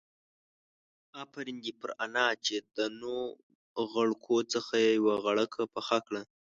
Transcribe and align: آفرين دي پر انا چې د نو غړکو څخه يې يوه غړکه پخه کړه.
آفرين 1.23 1.57
دي 1.63 1.71
پر 1.79 1.89
انا 2.05 2.27
چې 2.45 2.55
د 2.75 2.77
نو 2.99 3.13
غړکو 3.91 4.35
څخه 4.53 4.73
يې 4.85 4.91
يوه 4.99 5.15
غړکه 5.25 5.61
پخه 5.75 5.97
کړه. 6.07 6.21